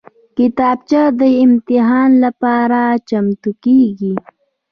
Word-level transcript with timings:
کتابچه 0.37 1.01
د 1.19 1.21
امتحان 1.43 2.09
لپاره 2.23 2.81
چمتو 3.09 3.51
کېږي 3.63 4.13